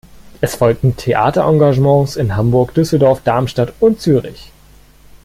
[0.41, 4.51] Es folgten Theaterengagements in Hamburg, Düsseldorf, Darmstadt und Zürich.